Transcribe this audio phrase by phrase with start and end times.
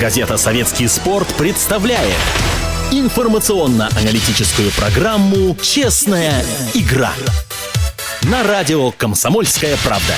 [0.00, 2.16] Газета «Советский спорт» представляет
[2.90, 7.12] информационно-аналитическую программу «Честная игра»
[8.22, 10.14] на радио «Комсомольская правда».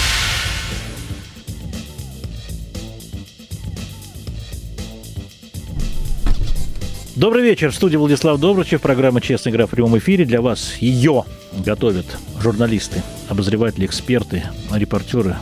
[7.15, 7.71] Добрый вечер.
[7.71, 8.81] В студии Владислав Добрычев.
[8.81, 10.25] Программа «Честная игра» в прямом эфире.
[10.25, 12.07] Для вас ее готовят
[12.43, 15.37] журналисты, обозреватели, эксперты, репортеры,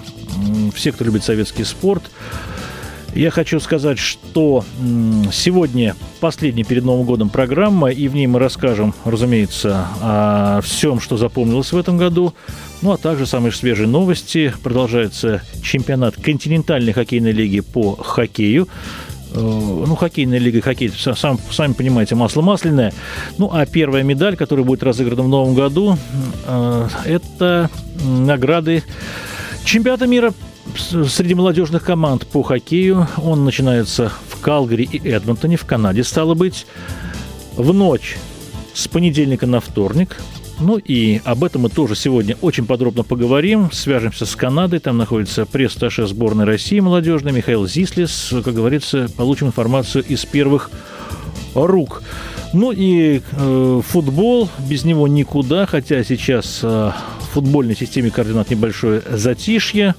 [0.74, 2.02] все, кто любит советский спорт.
[3.14, 4.64] Я хочу сказать, что
[5.32, 11.16] сегодня последняя перед Новым годом программа, и в ней мы расскажем, разумеется, о всем, что
[11.16, 12.34] запомнилось в этом году,
[12.82, 14.52] ну а также самые свежие новости.
[14.64, 18.68] Продолжается чемпионат континентальной хоккейной лиги по хоккею.
[19.30, 22.92] Э, ну, хоккейная лига, хоккей, сам, сами понимаете, масло масляное.
[23.38, 25.96] Ну, а первая медаль, которая будет разыграна в новом году,
[26.46, 27.70] э, это
[28.04, 28.82] награды
[29.64, 30.32] чемпионата мира
[30.76, 33.06] среди молодежных команд по хоккею.
[33.22, 36.66] Он начинается в Калгари и Эдмонтоне, в Канаде, стало быть,
[37.56, 38.16] в ночь
[38.74, 40.20] с понедельника на вторник–
[40.60, 43.70] ну и об этом мы тоже сегодня очень подробно поговорим.
[43.72, 44.78] Свяжемся с Канадой.
[44.78, 48.32] Там находится пресс-таше сборной России молодежной Михаил Зислис.
[48.44, 50.70] Как говорится, получим информацию из первых
[51.54, 52.02] рук.
[52.52, 56.92] Ну и э, футбол, без него никуда, хотя сейчас э,
[57.34, 59.96] футбольной системе координат небольшое затишье.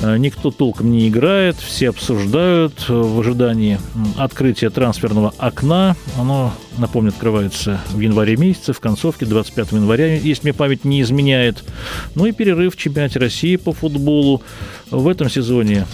[0.00, 3.78] Э, никто толком не играет, все обсуждают э, в ожидании
[4.16, 5.94] открытия трансферного окна.
[6.18, 11.62] Оно, напомню, открывается в январе месяце, в концовке 25 января, если мне память не изменяет.
[12.16, 14.42] Ну и перерыв в чемпионате России по футболу.
[14.90, 15.86] В этом сезоне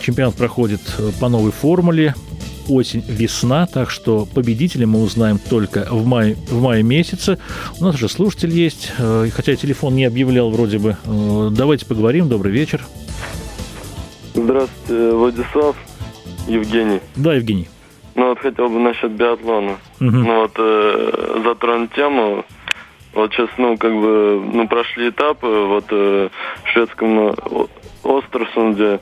[0.00, 2.14] чемпионат проходит э, по новой формуле
[2.68, 7.38] осень, весна, так что победителя мы узнаем только в мае, в мае месяце.
[7.80, 10.96] У нас же слушатель есть, э, хотя телефон не объявлял вроде бы.
[11.04, 12.28] Э, давайте поговорим.
[12.28, 12.82] Добрый вечер.
[14.34, 15.76] Здравствуйте, Владислав,
[16.48, 17.00] Евгений.
[17.16, 17.68] Да, Евгений.
[18.14, 19.72] Ну вот хотел бы насчет биатлона.
[20.00, 20.10] Угу.
[20.10, 22.44] Ну вот э, затронуть тему.
[23.14, 26.28] Вот сейчас, ну, как бы, ну, прошли этапы вот э,
[26.64, 27.34] в шведском э,
[28.04, 29.00] Остерсунде.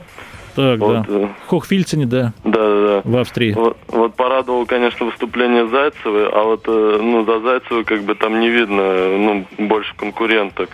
[0.54, 1.04] Так, вот, да.
[1.08, 2.32] Э, Хохфильцене, да.
[2.44, 3.02] Да, да, да.
[3.04, 3.52] В Австрии.
[3.52, 8.40] Вот, вот порадовало, конечно, выступление Зайцевой, а вот, э, ну, за Зайцевой как бы там
[8.40, 10.70] не видно, ну, больше конкуренток.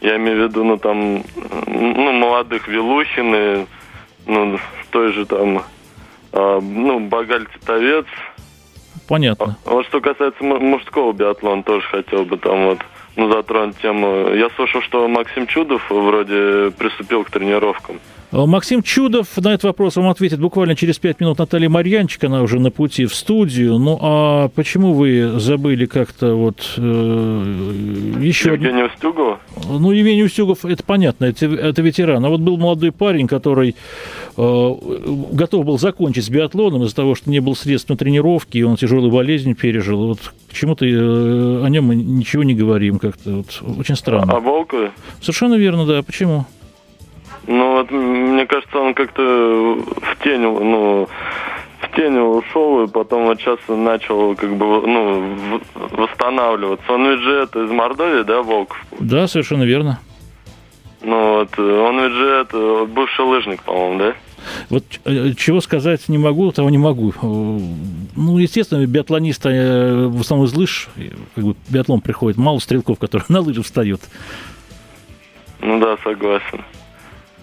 [0.00, 1.22] Я имею в виду, ну, там,
[1.66, 3.66] ну, молодых Вилухины,
[4.26, 4.58] ну,
[4.90, 5.62] той же там,
[6.32, 8.06] э, ну, Багаль-Титовец.
[9.08, 9.56] Понятно.
[9.64, 12.78] А, вот что касается мужского биатлона, тоже хотел бы там вот
[13.16, 14.28] ну, затронуть тему.
[14.34, 17.98] Я слышал, что Максим Чудов вроде приступил к тренировкам.
[18.30, 21.38] Э, Максим Чудов на этот вопрос вам ответит буквально через пять минут.
[21.38, 23.78] Наталья Марьянчик, она уже на пути в студию.
[23.78, 26.80] Ну, а почему вы забыли как-то вот э,
[28.20, 28.52] еще...
[28.52, 29.40] Евгений Устюгова?
[29.68, 32.24] Ну, Евгений Устюгов, это понятно, это, это ветеран.
[32.24, 33.74] А вот был молодой парень, который
[34.36, 34.74] э,
[35.32, 38.76] готов был закончить с биатлоном из-за того, что не было средств на тренировки, и он
[38.76, 40.08] тяжелую болезнь пережил.
[40.08, 40.18] Вот
[40.48, 43.36] почему-то э, о нем мы ничего не говорим как-то.
[43.36, 44.34] Вот, очень странно.
[44.34, 44.92] А, а Волкове?
[45.20, 46.02] Совершенно верно, да.
[46.02, 46.46] Почему?
[47.48, 51.08] Ну, вот, мне кажется, он как-то в тень, ну,
[51.80, 56.92] в тень ушел, и потом вот сейчас начал как бы, ну, восстанавливаться.
[56.92, 58.78] Он ведь же это из Мордовии, да, Волков?
[59.00, 59.98] Да, совершенно верно.
[61.00, 64.14] Ну вот, он ведь же это бывший лыжник, по-моему, да?
[64.68, 67.14] Вот э, чего сказать не могу, того не могу.
[67.22, 70.88] Ну, естественно, биатлонисты э, в основном из лыж,
[71.34, 74.02] как бы биатлон приходит, мало стрелков, которые на лыжи встают.
[75.60, 76.62] Ну да, согласен.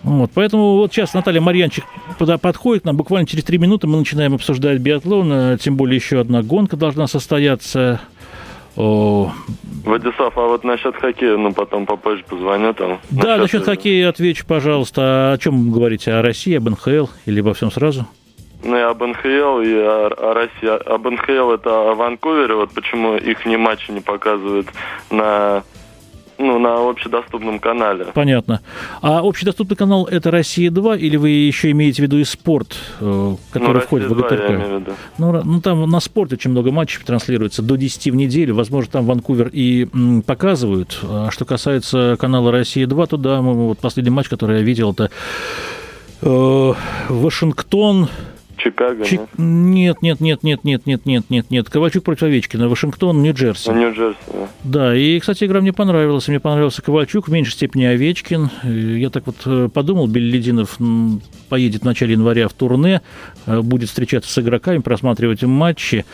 [0.06, 1.84] Вот, поэтому вот сейчас Наталья Марьянчик
[2.40, 2.96] подходит нам.
[2.96, 5.32] Буквально через три минуты мы начинаем обсуждать биатлон.
[5.34, 8.00] Э, тем более еще одна гонка должна состояться.
[8.76, 9.32] О...
[9.84, 13.00] Владислав, а вот насчет хоккея, ну, потом попозже позвоню там.
[13.10, 15.02] Да, насчет, насчет хоккея отвечу, пожалуйста.
[15.02, 16.12] А о чем говорите?
[16.14, 18.06] О России, об НХЛ или во всем сразу?
[18.64, 20.68] Ну, и об НХЛ, и о, о России.
[20.68, 24.68] Об НХЛ это о Ванкувере, вот почему их ни матчи не показывают
[25.10, 25.64] на
[26.38, 28.06] ну, на общедоступном канале.
[28.14, 28.62] Понятно.
[29.02, 33.76] А общедоступный канал это Россия-2 или вы еще имеете в виду и спорт, э, который
[33.76, 34.96] ну, входит в ГТРК?
[35.18, 38.56] Ну, ну, там на спорт очень много матчей транслируется, до 10 в неделю.
[38.56, 41.00] Возможно, там Ванкувер и м, показывают.
[41.04, 45.10] А что касается канала Россия-2, то да, мы, вот последний матч, который я видел, это
[46.22, 46.74] э,
[47.10, 48.10] Вашингтон
[48.66, 49.22] Чикаго, Чик...
[49.38, 50.02] нет?
[50.02, 51.70] Нет, нет, нет, нет, нет, нет, нет, нет.
[51.70, 53.70] Ковальчук против Овечкина, Вашингтон, Нью-Джерси.
[53.70, 54.48] Нью-Джерси, да.
[54.64, 56.28] Да, и, кстати, игра мне понравилась.
[56.28, 58.50] Мне понравился Ковальчук, в меньшей степени Овечкин.
[58.64, 60.80] Я так вот э, подумал, Беллидинов
[61.46, 63.02] поедет в начале января в турне,
[63.46, 66.06] э, будет встречаться с игроками, просматривать матчи.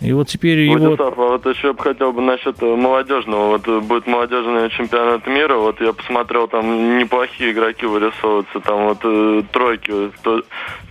[0.00, 1.24] И вот теперь Владислав, его...
[1.24, 3.58] а вот еще бы хотел бы насчет молодежного.
[3.58, 5.56] Вот будет молодежный чемпионат мира.
[5.56, 8.60] Вот я посмотрел, там неплохие игроки вырисовываются.
[8.60, 9.92] Там вот э, тройки.
[10.22, 10.42] То,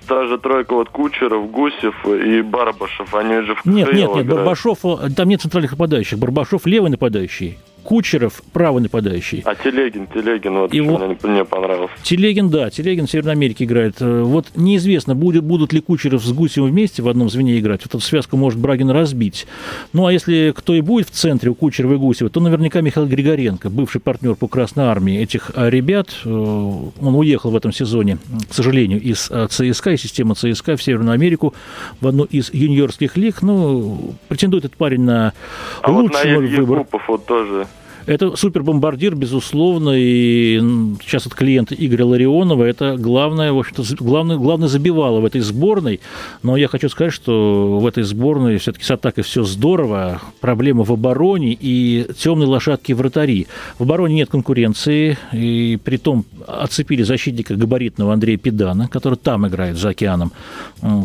[0.07, 3.13] та же тройка вот Кучеров, Гусев и Барбашев.
[3.15, 6.19] Они же в Нет, нет, нет, Барбашов, э, там нет центральных нападающих.
[6.19, 7.57] Барбашов левый нападающий.
[7.89, 9.41] Кучеров правый нападающий.
[9.45, 10.99] А Телегин, Телегин, вот Его...
[10.99, 11.91] мне, мне понравился.
[12.03, 13.95] Телегин, да, Телегин в Северной Америке играет.
[13.99, 17.81] Э, вот неизвестно, будет, будут ли Кучеров с Гусевым вместе в одном звене играть.
[17.81, 19.47] Вот эту связку может Брагин разбить.
[19.91, 23.07] Ну, а если кто и будет в центре у Кучерова и Гусева, то наверняка Михаил
[23.07, 26.09] Григоренко, бывший партнер по Красной Армии этих э, ребят.
[26.25, 28.19] Э, он уехал в этом сезоне,
[28.51, 31.55] к сожалению, из ЦСКА, из системы ЦСКА в Северную Америку,
[32.01, 33.41] в одну из юниорских лиг.
[33.41, 35.33] Ну, претендует этот парень на
[35.81, 36.87] а лучший вот на выбор.
[37.07, 37.65] Вот тоже
[38.09, 40.59] это супербомбардир, безусловно, и
[41.03, 45.99] сейчас от клиента Игоря Ларионова это главное, в общем-то, главное, главное забивало в этой сборной.
[46.41, 50.21] Но я хочу сказать, что в этой сборной все-таки с атакой все здорово.
[50.41, 53.45] Проблема в обороне и темные лошадки вратари.
[53.77, 59.77] В обороне нет конкуренции, и при том оцепили защитника габаритного Андрея Педана, который там играет
[59.77, 60.31] за океаном.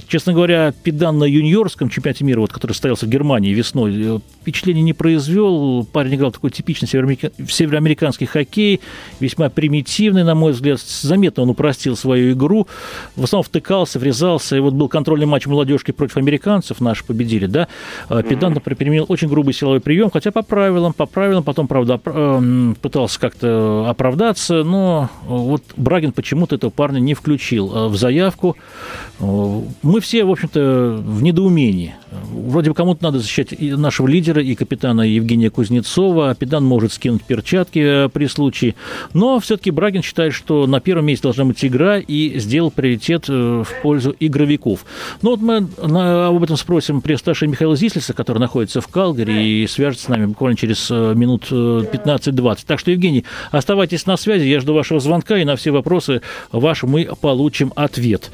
[0.08, 4.82] Честно говоря, Педан на юниорском чемпионате мира, вот, который состоялся в Германии весной, э, впечатление
[4.82, 5.84] не произвел.
[5.92, 6.88] Парень играл такой типичный
[7.48, 8.80] североамериканский хоккей,
[9.20, 10.80] весьма примитивный, на мой взгляд.
[10.80, 12.66] Заметно он упростил свою игру.
[13.16, 14.56] В основном втыкался, врезался.
[14.56, 17.68] И вот был контрольный матч молодежки против американцев, наши победили, да.
[18.08, 22.00] А, Педант, например, применил очень грубый силовой прием, хотя по правилам, по правилам, потом, правда,
[22.04, 28.56] эм, пытался как-то оправдаться, но вот Брагин почему-то этого парня не включил а, в заявку.
[29.20, 31.94] Мы все, в общем-то, в недоумении.
[32.32, 37.22] Вроде бы кому-то надо защищать и нашего лидера, и капитана Евгения Кузнецова, Педан может скинуть
[37.22, 38.74] перчатки э, при случае.
[39.12, 43.64] Но все-таки Брагин считает, что на первом месте должна быть игра и сделал приоритет э,
[43.64, 44.84] в пользу игровиков.
[45.22, 45.68] Ну вот мы
[46.26, 50.56] об этом спросим пресс-старшего Михаила Зислица, который находится в Калгари и свяжется с нами буквально
[50.56, 52.58] через э, минут 15-20.
[52.66, 56.22] Так что, Евгений, оставайтесь на связи, я жду вашего звонка, и на все вопросы
[56.52, 58.30] ваши мы получим ответ.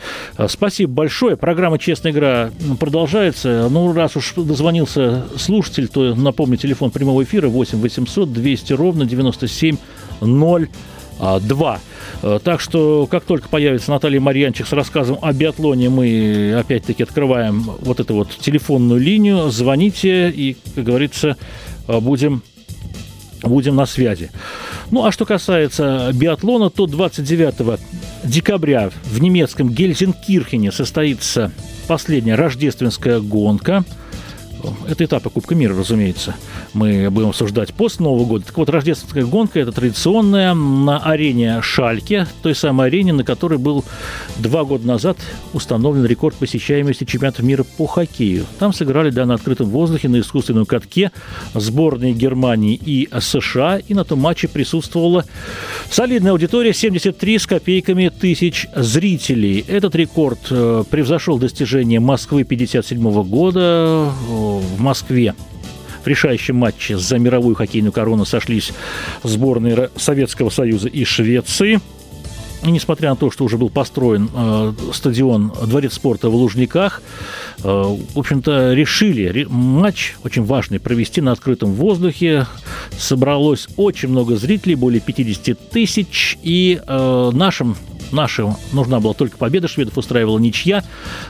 [0.48, 1.36] Спасибо большое.
[1.36, 3.68] Программа «Честная игра» продолжается.
[3.70, 11.78] Ну, раз уж дозвонился слушатель, то напомню, телефон прямого эфира 8 800 200 ровно 9702.
[12.22, 17.62] Э, так что, как только появится Наталья Марьянчик с рассказом о биатлоне, мы опять-таки открываем
[17.80, 19.50] вот эту вот телефонную линию.
[19.50, 21.36] Звоните и, как говорится,
[21.86, 22.42] э, будем
[23.42, 24.32] будем на связи.
[24.90, 27.78] Ну, а что касается биатлона, то 29
[28.24, 31.52] декабря в немецком Гельзенкирхене состоится
[31.90, 33.82] последняя рождественская гонка–
[34.88, 36.34] это этапы Кубка мира, разумеется.
[36.72, 38.46] Мы будем обсуждать после Нового года.
[38.46, 43.84] Так вот, рождественская гонка– это традиционная на арене Шальке, той самой арене, на которой был
[44.38, 45.18] два года назад
[45.52, 48.46] установлен рекорд посещаемости чемпионата мира по хоккею.
[48.58, 51.12] Там сыграли, да, на открытом воздухе, на искусственном катке
[51.54, 55.24] сборные Германии и США, и на том матче присутствовала
[55.90, 59.64] солидная аудитория– 73 с копейками тысяч зрителей.
[59.66, 64.10] Этот рекорд э, превзошел достижение Москвы 1957 года,
[64.58, 65.34] в Москве
[66.02, 68.72] в решающем матче за мировую хоккейную корону сошлись
[69.22, 71.80] сборные Советского Союза и Швеции.
[72.62, 77.00] И несмотря на то, что уже был построен э, стадион Дворец спорта в Лужниках,
[77.62, 82.46] э, в общем-то, решили ре, матч очень важный провести на открытом воздухе.
[82.98, 87.76] Собралось очень много зрителей, более 50 тысяч, и э, нашим
[88.12, 90.82] Нашим нужна была только победа, шведов устраивала ничья.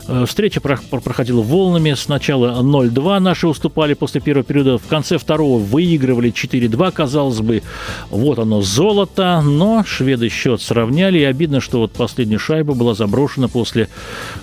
[0.09, 1.95] Э, встреча проходила волнами.
[1.95, 4.79] Сначала 0-2 наши уступали после первого периода.
[4.79, 7.63] В конце второго выигрывали 4-2, казалось бы.
[8.11, 9.43] Вот оно золото.
[9.45, 11.19] Но шведы счет сравняли.
[11.19, 13.89] И обидно, что вот последняя шайба была заброшена после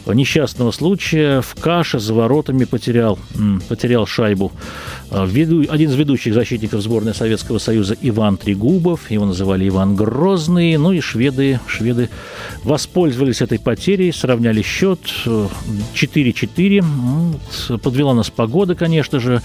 [0.05, 1.41] несчастного случая.
[1.41, 3.17] В каше за воротами потерял,
[3.67, 4.51] потерял шайбу.
[5.09, 9.09] Э, один из ведущих защитников сборной Советского Союза Иван Трегубов.
[9.09, 10.77] Его называли Иван Грозный.
[10.77, 12.09] Ну и шведы, шведы
[12.63, 16.85] воспользовались этой потерей, сравняли счет 4-4.
[17.69, 19.41] Э, Подвела нас погода, конечно же.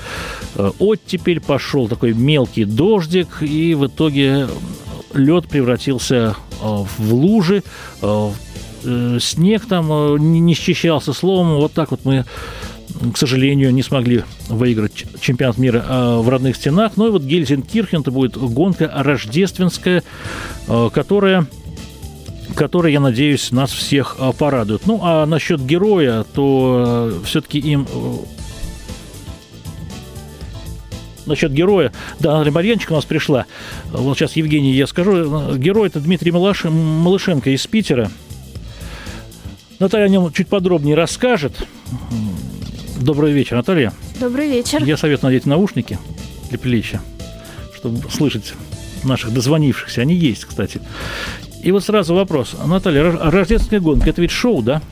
[0.57, 4.49] Э, оттепель пошел такой мелкий дождик, и в итоге
[5.15, 7.63] лед превратился э, в лужи,
[9.21, 12.25] снег там не счищался, словом, вот так вот мы
[13.15, 15.85] к сожалению, не смогли выиграть чемпионат мира
[16.19, 16.93] в родных стенах.
[16.97, 20.03] Ну и вот Гельзенкирхен, это будет гонка рождественская,
[20.67, 21.47] которая
[22.55, 24.87] которые, я надеюсь, нас всех а, порадуют.
[24.87, 28.15] Ну, а насчет героя, то э, все-таки им э,
[31.27, 31.93] насчет героя.
[32.21, 33.47] Да, Наталья Марьянчик у нас пришла.
[33.91, 35.57] Вот сейчас, Евгений, я скажу.
[35.57, 36.65] Герой– это Дмитрий Малаш...
[36.65, 38.11] Малышенко из Питера.
[39.79, 41.67] Наталья о нем чуть подробнее расскажет.
[43.01, 43.93] Добрый вечер, Наталья.
[44.21, 44.83] Добрый вечер.
[44.85, 45.99] Я советую надеть наушники
[46.51, 47.01] для плеча,
[47.75, 48.55] чтобы слышать
[49.03, 50.03] наших дозвонившихся.
[50.03, 50.81] Они есть, кстати.
[51.63, 52.57] И вот сразу вопрос.
[52.67, 54.83] Наталья, рождественская гонка– это ведь шоу, да?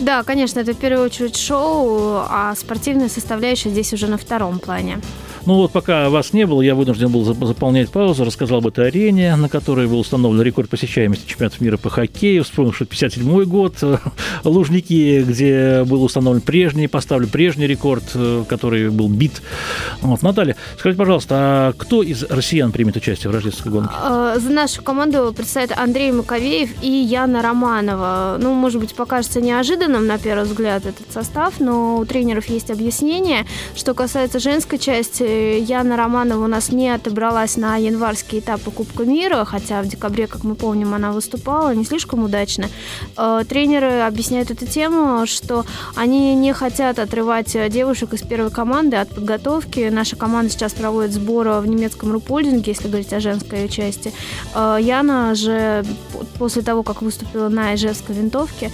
[0.00, 5.00] Да, конечно, это в первую очередь шоу, а спортивная составляющая здесь уже на втором плане.
[5.46, 9.36] Ну вот пока вас не было, я вынужден был заполнять паузу, рассказал об этой арене,
[9.36, 12.44] на которой был установлен рекорд посещаемости чемпионатов мира по хоккею.
[12.44, 13.76] Вспомнил, что 57 год,
[14.44, 18.04] Лужники, где был установлен прежний, поставлен прежний рекорд,
[18.48, 19.42] который был бит.
[20.00, 20.22] Вот.
[20.22, 23.92] Наталья, скажите, пожалуйста, а кто из россиян примет участие в рождественской гонке?
[23.94, 28.38] А, за нашу команду представит Андрей Маковеев и Яна Романова.
[28.40, 33.44] Ну, может быть, покажется неожиданным на первый взгляд этот состав, но у тренеров есть объяснение.
[33.74, 39.44] Что касается женской части, Яна Романова у нас не отобралась на январские этапы Кубка мира,
[39.44, 42.66] хотя в декабре, как мы помним, она выступала не слишком удачно.
[43.16, 45.64] Э, тренеры объясняют эту тему, что
[45.96, 49.88] они не хотят отрывать девушек из первой команды от подготовки.
[49.90, 54.12] Наша команда сейчас проводит сборы в немецком рупольдинге, если говорить о женской части.
[54.54, 55.84] Э, Яна же
[56.38, 58.70] после того, как выступила на ижевской винтовке,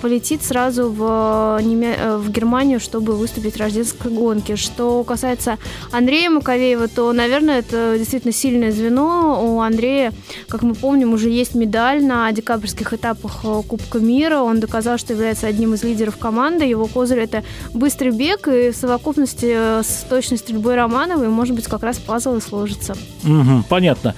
[0.00, 1.94] полетит сразу в, э, Неме...
[1.96, 4.56] Э, в Германию, чтобы выступить в рождественской гонке.
[4.56, 5.58] Что касается
[5.92, 9.40] Андрея Маковеева, то, наверное, это действительно сильное звено.
[9.44, 10.12] У Андрея,
[10.48, 14.38] как мы помним, уже есть медаль на декабрьских этапах э, Кубка мира.
[14.38, 16.64] Он доказал, что является одним из лидеров команды.
[16.64, 17.42] Его козырь– это
[17.74, 22.40] быстрый бег, и в совокупности с точной стрельбой Романовой, может быть, как раз пазл и
[22.40, 22.94] сложится.
[23.24, 24.14] Угу, понятно.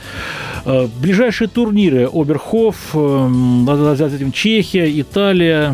[1.00, 2.94] Ближайшие турниры Оберхоф,
[4.32, 5.71] Чехия, Италия,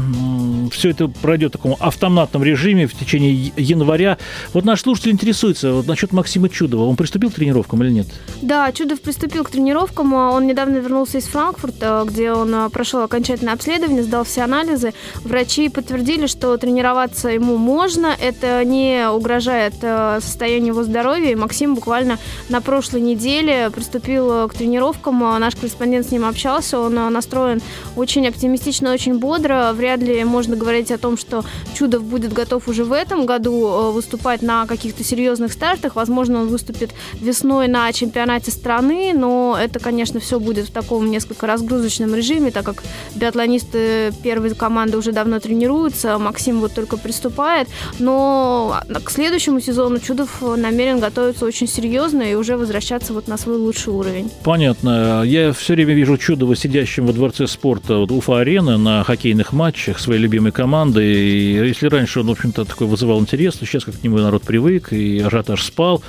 [0.70, 4.18] все это пройдет в таком автоматном режиме в течение января.
[4.52, 6.84] Вот наш слушатель интересуется вот насчет Максима Чудова.
[6.84, 8.06] Он приступил к тренировкам или нет?
[8.42, 10.12] Да, Чудов приступил к тренировкам.
[10.12, 14.92] Он недавно вернулся из Франкфурта, где он прошел окончательное обследование, сдал все анализы.
[15.24, 18.14] Врачи подтвердили, что тренироваться ему можно.
[18.20, 19.74] Это не угрожает
[20.20, 21.32] состоянию его здоровья.
[21.32, 25.18] И Максим буквально на прошлой неделе приступил к тренировкам.
[25.40, 26.78] Наш корреспондент с ним общался.
[26.78, 27.60] Он настроен
[27.96, 29.72] очень оптимистично, очень бодро.
[29.72, 33.66] Вряд вряд ли можно говорить о том, что Чудов будет готов уже в этом году
[33.66, 35.96] э, выступать на каких-то серьезных стартах.
[35.96, 41.46] Возможно, он выступит весной на чемпионате страны, но это, конечно, все будет в таком несколько
[41.46, 42.82] разгрузочном режиме, так как
[43.14, 47.68] биатлонисты первой команды уже давно тренируются, Максим вот только приступает.
[47.98, 53.56] Но к следующему сезону Чудов намерен готовиться очень серьезно и уже возвращаться вот на свой
[53.56, 54.30] лучший уровень.
[54.44, 55.22] Понятно.
[55.24, 60.00] Я все время вижу Чудова сидящим во дворце спорта вот, Уфа-арена на хоккейных матчах матчах
[60.00, 61.04] своей любимой команды.
[61.04, 64.42] И если раньше он, в общем-то, такой вызывал интерес, то сейчас как к нему народ
[64.42, 66.02] привык, и ажиотаж спал.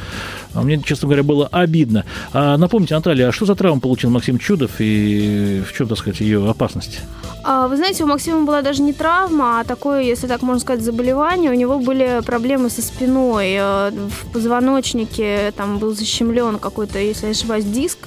[0.54, 2.04] А мне, честно говоря, было обидно.
[2.34, 6.20] А напомните, Наталья, а что за травму получил Максим Чудов и в чем, так сказать,
[6.20, 7.02] ее опасность?
[7.44, 10.84] А, вы знаете, у Максима была даже не травма, а такое, если так можно сказать,
[10.84, 11.52] заболевание.
[11.52, 13.56] У него были проблемы со спиной.
[13.60, 18.00] Э, в позвоночнике там был защемлен какой-то, если я ошибаюсь, диск.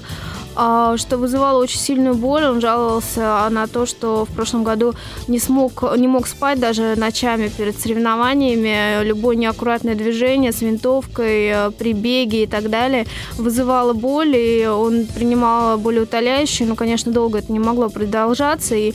[0.55, 2.45] А, что вызывало очень сильную боль.
[2.45, 4.95] Он жаловался на то, что в прошлом году
[5.29, 9.03] не смог, не мог спать даже ночами перед соревнованиями.
[9.05, 13.07] Любое неаккуратное движение с винтовкой э, при беге и так далее
[13.37, 18.93] вызывало боль, и он принимал болеутоляющие, но, конечно, долго это не могло продолжаться, и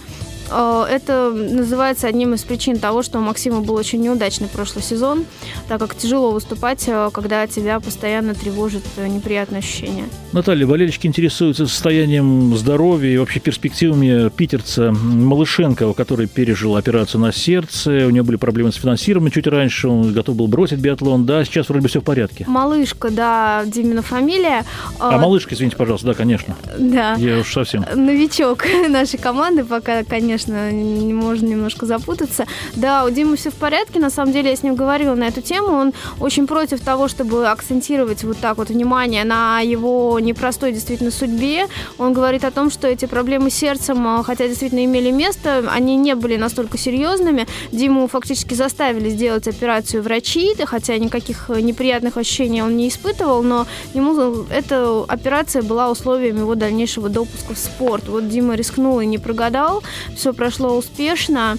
[0.50, 5.26] это называется одним из причин того, что у Максима был очень неудачный прошлый сезон,
[5.68, 10.06] так как тяжело выступать, э, когда тебя постоянно тревожит э, неприятные ощущения.
[10.32, 18.08] Наталья, болельщики интересуются состоянием здоровья и вообще перспективами питерца Малышенко, который пережил операцию на сердце,
[18.08, 21.70] у него были проблемы с финансированием чуть раньше, он готов был бросить биатлон, да, сейчас
[21.70, 22.46] вроде бы все в порядке.
[22.48, 24.64] Малышка, да, Димина фамилия.
[25.00, 26.56] А, Малышка, извините, пожалуйста, да, конечно.
[26.78, 27.16] Да.
[27.16, 27.86] Я уж совсем.
[27.94, 32.46] Новичок нашей команды пока, конечно, конечно, можно немножко запутаться.
[32.76, 34.00] Да, у Димы все в порядке.
[34.00, 35.68] На самом деле, я с ним говорила на эту тему.
[35.68, 41.68] Он очень против того, чтобы акцентировать вот так вот внимание на его непростой действительно судьбе.
[41.98, 45.96] Он говорит о том, что эти проблемы с сердцем, а, хотя действительно имели место, они
[45.96, 47.48] не были настолько серьезными.
[47.72, 54.46] Диму фактически заставили сделать операцию врачи, хотя никаких неприятных ощущений он не испытывал, но ему
[54.50, 58.08] эта операция была условием его дальнейшего допуска в спорт.
[58.08, 59.84] Вот Дима рискнул и не прогадал.
[60.16, 61.58] Все все прошло успешно.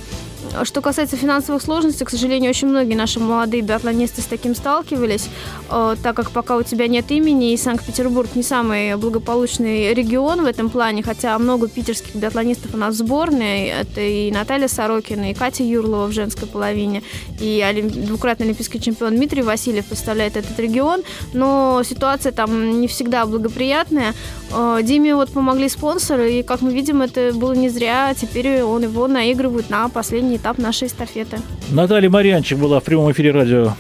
[0.65, 5.29] Что касается финансовых сложностей, к сожалению, очень многие наши молодые биатлонисты с таким сталкивались,
[5.71, 10.47] э, так как пока у тебя нет имени, и Санкт-Петербург не самый благополучный регион в
[10.47, 13.67] этом плане, хотя много питерских биатлонистов у нас в сборной.
[13.67, 17.03] Это и Наталья Сорокина, и Катя Юрлова в женской половине,
[17.41, 17.65] и
[18.07, 21.03] двукратный олимпийский чемпион Дмитрий Васильев представляет этот регион,
[21.33, 24.15] но ситуация там не всегда благоприятная.
[24.51, 28.15] Э, Диме вот помогли спонсоры, и, как мы видим, это было не зря.
[28.15, 31.39] Теперь он его наигрывают на последний этап нашей эстафеты.
[31.71, 33.75] Наталья Марьянчик была в прямом эфире радио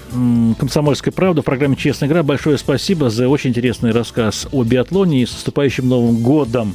[0.58, 2.22] «Комсомольская правда» в программе «Честная игра».
[2.22, 6.74] Большое спасибо за очень интересный рассказ о биатлоне и с наступающим Новым годом.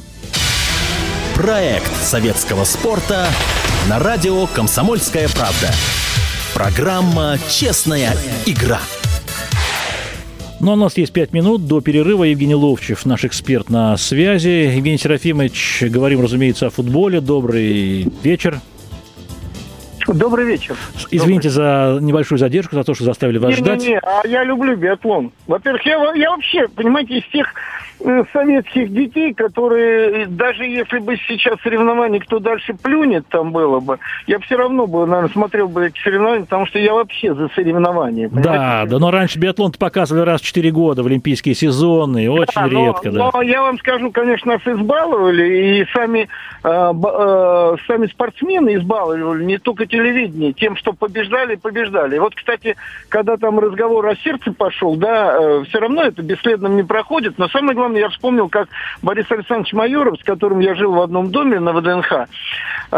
[1.34, 3.26] Проект советского спорта
[3.88, 5.70] на радио «Комсомольская правда».
[6.54, 8.12] Программа «Честная
[8.46, 8.80] игра».
[10.60, 12.24] Ну, а у нас есть пять минут до перерыва.
[12.24, 14.74] Евгений Ловчев, наш эксперт на связи.
[14.74, 17.20] Евгений Серафимович, говорим, разумеется, о футболе.
[17.20, 18.62] Добрый вечер.
[20.06, 20.76] Добрый вечер.
[21.10, 21.50] Извините Добрый.
[21.50, 23.80] за небольшую задержку, за то, что заставили вас не, ждать.
[23.80, 25.32] Не-не-не, а я люблю биатлон.
[25.46, 27.46] Во-первых, я, я вообще, понимаете, из тех
[28.32, 34.38] советских детей, которые, даже если бы сейчас соревнования кто дальше плюнет там было бы, я
[34.40, 38.28] все равно бы, наверное, смотрел бы эти соревнования, потому что я вообще за соревнования.
[38.28, 38.50] Понимаете?
[38.50, 42.68] Да, да, но раньше биатлон показывали раз в 4 года в олимпийские сезоны, очень да,
[42.68, 43.10] редко.
[43.10, 43.30] Но, да.
[43.34, 46.28] но я вам скажу, конечно, нас избаловали, и сами,
[46.62, 52.16] э, э, сами спортсмены избаловали, не только телевидение, тем, что побеждали, побеждали.
[52.16, 52.76] И вот, кстати,
[53.08, 57.48] когда там разговор о сердце пошел, да, э, все равно это бесследно не проходит, но
[57.48, 58.68] самое главное, я вспомнил, как
[59.02, 62.26] Борис Александрович Майоров, с которым я жил в одном доме на ВДНХ, э,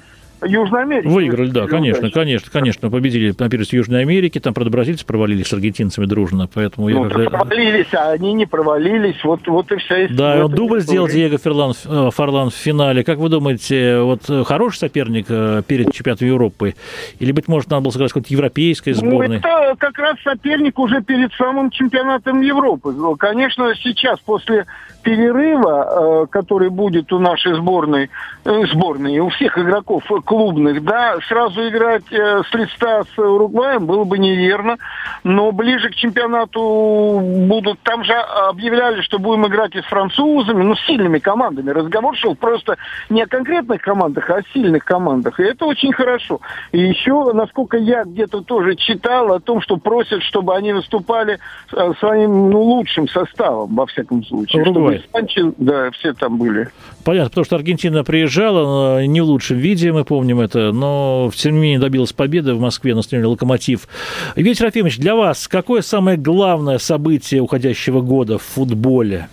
[0.44, 1.06] Южной Америки.
[1.06, 2.90] Выиграли, да, конечно, конечно, конечно.
[2.90, 4.38] Победили на первенстве Южной Америки.
[4.38, 6.88] Там, правда, бразильцы провалились с аргентинцами дружно, поэтому...
[6.88, 9.22] Ну, я провалились, а они не провалились.
[9.24, 10.16] Вот, вот и вся история.
[10.16, 13.04] Да, он дубль сделал Диего Ферлан, э, Фарлан в финале.
[13.04, 16.74] Как вы думаете, вот э, хороший соперник э, перед чемпионатом Европы?
[17.18, 19.28] Или, быть может, надо было сыграть какой-то европейской сборной?
[19.28, 22.94] Ну, это как раз соперник уже перед самым чемпионатом Европы.
[23.18, 24.66] Конечно, сейчас, после
[25.02, 28.08] перерыва, который будет у нашей сборной,
[28.44, 34.16] сборной, у всех игроков клубных, да, сразу играть э, с листа с Уругваем было бы
[34.18, 34.78] неверно,
[35.24, 40.74] но ближе к чемпионату будут, там же объявляли, что будем играть и с французами, ну,
[40.74, 41.68] с сильными командами.
[41.68, 42.78] Разговор шел просто
[43.10, 46.40] не о конкретных командах, а о сильных командах, и это очень хорошо.
[46.72, 51.40] И еще, насколько я где-то тоже читал о том, что просят, чтобы они выступали
[51.74, 54.62] э, своим, ну, лучшим составом, во всяком случае.
[54.62, 54.96] Уругвай.
[54.98, 56.70] Чтобы испанчи, да, все там были.
[57.04, 61.60] Понятно, потому что Аргентина приезжала не в лучшем виде, мы помним это, но тем не
[61.60, 63.88] менее добилась победы в Москве на стадионе «Локомотив».
[64.36, 69.28] Евгений Серафимович, для вас какое самое главное событие уходящего года в футболе?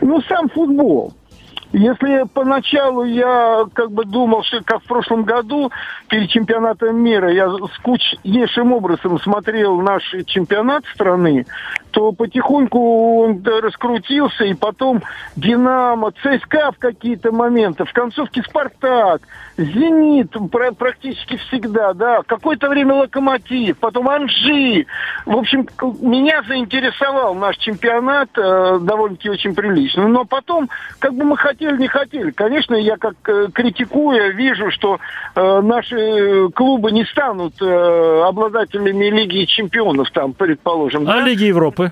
[0.00, 1.12] Ну, сам футбол.
[1.72, 5.70] Если поначалу я как бы думал, что как в прошлом году
[6.08, 11.44] перед чемпионатом мира я скучнейшим образом смотрел наш чемпионат страны,
[11.90, 15.02] то потихоньку он раскрутился, и потом
[15.36, 19.20] «Динамо», «ЦСКА» в какие-то моменты, в концовке «Спартак»,
[19.58, 20.34] «Зенит»
[20.78, 24.86] практически всегда, да, какое-то время «Локомотив», потом «Анжи».
[25.26, 25.66] В общем,
[26.00, 30.06] меня заинтересовал наш чемпионат э, довольно-таки очень прилично.
[30.06, 30.68] Но потом,
[31.00, 35.00] как бы мы хотели, не хотели, конечно, я как э, критикуя вижу, что
[35.34, 41.02] э, наши клубы не станут э, обладателями Лиги чемпионов, там, предположим.
[41.02, 41.20] А да?
[41.22, 41.90] Лиги Европы?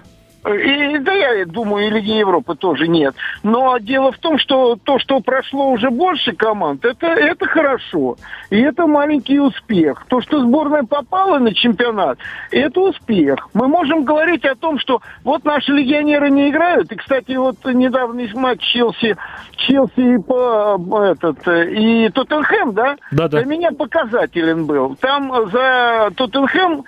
[0.55, 3.15] И, да, я думаю, и Лиги Европы тоже нет.
[3.43, 8.17] Но дело в том, что то, что прошло уже больше команд, это, это хорошо.
[8.51, 10.05] И это маленький успех.
[10.09, 12.19] То, что сборная попала на чемпионат,
[12.51, 13.49] это успех.
[13.55, 16.93] Мы можем говорить о том, что вот наши легионеры не играют.
[16.93, 19.17] И, кстати, вот недавний матч Челси,
[19.57, 22.97] Челси и, по, этот, и Тоттенхэм, да?
[23.11, 23.39] Да, да.
[23.39, 24.97] Для меня показателен был.
[25.01, 26.83] Там за Тоттенхэм Э,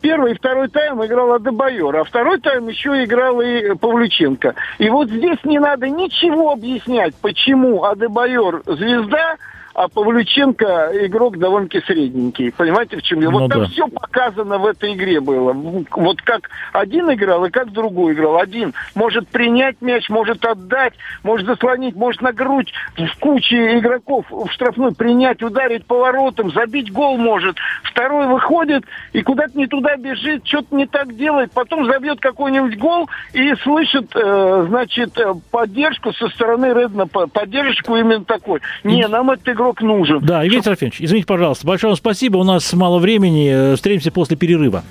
[0.00, 4.54] первый и второй тайм играл Адебайор, а второй тайм еще играл и Павлюченко.
[4.78, 9.36] И вот здесь не надо ничего объяснять, почему Адебайор звезда,
[9.76, 12.50] а Павлюченко игрок довольно-таки средненький.
[12.50, 13.32] Понимаете, в чем дело?
[13.32, 13.66] Ну вот там да.
[13.68, 15.52] все показано в этой игре было.
[15.52, 18.38] Вот как один играл и как другой играл.
[18.38, 24.48] Один может принять мяч, может отдать, может заслонить, может на грудь в куче игроков в
[24.48, 27.58] штрафной принять, ударить поворотом, забить гол может.
[27.82, 33.10] Второй выходит и куда-то не туда бежит, что-то не так делает, потом забьет какой-нибудь гол
[33.34, 38.62] и слышит, э, значит, э, поддержку со стороны Редна, по- поддержку именно такой.
[38.82, 40.20] Не, нам этот игрок нужен.
[40.20, 42.38] Да, Евгений Серафимович, извините, пожалуйста, большое вам спасибо.
[42.38, 43.72] У нас мало времени.
[43.72, 44.82] Э, Встретимся после перерыва.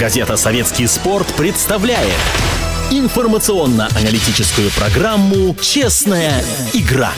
[0.00, 2.18] Газета «Советский спорт» представляет
[2.90, 6.42] информационно-аналитическую программу «Честная
[6.72, 7.12] игра»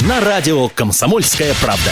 [0.00, 1.90] на радио «Комсомольская правда».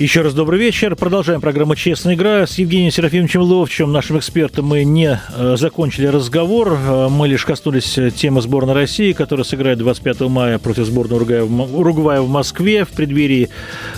[0.00, 0.96] Еще раз добрый вечер.
[0.96, 2.46] Продолжаем программу «Честная игра».
[2.46, 6.72] С Евгением Серафимовичем Ловчем, нашим экспертом, мы не э, закончили разговор.
[6.72, 12.22] Э, Мы лишь коснулись э, темы сборной России, которая сыграет 25 мая против сборной Уругвая
[12.22, 13.50] в, Москве в преддверии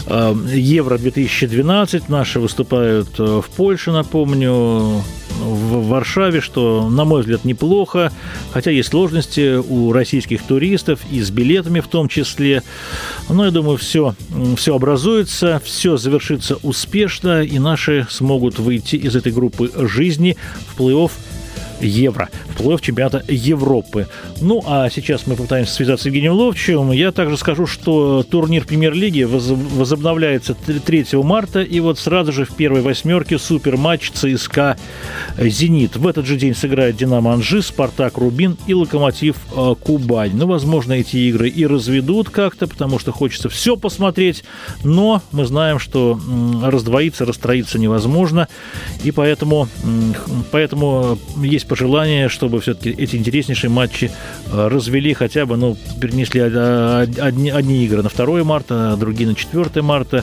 [0.06, 2.02] э, Евро-2012.
[2.08, 5.04] Наши выступают в Польше, напомню,
[5.40, 8.12] в Варшаве, что, на мой взгляд, неплохо,
[8.52, 12.62] хотя есть сложности у российских туристов и с билетами в том числе.
[13.28, 14.14] Но я думаю, все,
[14.56, 21.10] все образуется, все завершится успешно, и наши смогут выйти из этой группы жизни в плей-офф
[21.82, 24.08] Евро, плей-офф чемпионата Европы.
[24.40, 26.92] Ну, а сейчас мы попытаемся связаться с Евгением Ловчевым.
[26.92, 32.54] Я также скажу, что турнир премьер-лиги воз- возобновляется 3 марта, и вот сразу же в
[32.54, 34.76] первой восьмерке суперматч ЦСКА
[35.38, 35.96] «Зенит».
[35.96, 40.32] В этот же день сыграет «Динамо Анжи», «Спартак Рубин» и «Локомотив э, Кубань».
[40.34, 44.44] Ну, возможно, эти игры и разведут как-то, потому что хочется все посмотреть,
[44.84, 46.18] но мы знаем, что
[46.62, 48.48] раздвоиться, расстроиться невозможно,
[49.04, 49.68] и поэтому,
[50.50, 54.10] поэтому есть пожелание, чтобы все-таки эти интереснейшие матчи
[54.52, 56.54] э, развели хотя бы, ну, перенесли од-
[57.08, 60.22] од- одни, одни игры на 2 марта, а другие на 4 марта.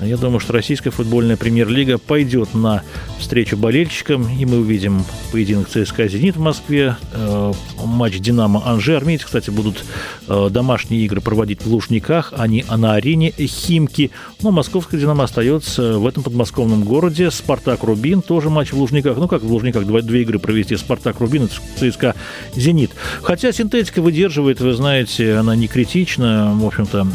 [0.00, 2.82] Я думаю, что российская футбольная премьер-лига пойдет на
[3.18, 7.52] встречу болельщикам, и мы увидим поединок ЦСКА «Зенит» в Москве, э,
[7.84, 8.96] матч «Динамо» Анжи.
[8.96, 9.84] Армейцы, кстати, будут
[10.28, 14.10] э, домашние игры проводить в Лужниках, а не на арене Химки.
[14.42, 17.30] Но московская «Динамо» остается в этом подмосковном городе.
[17.32, 19.16] «Спартак» Рубин, тоже матч в Лужниках.
[19.16, 22.14] Ну, как в Лужниках два- две игры провести «Спартак» Рубин ЦСКА
[22.54, 22.90] «Зенит».
[23.22, 27.06] Хотя синтетика выдерживает, вы знаете, она не критична, в общем-то,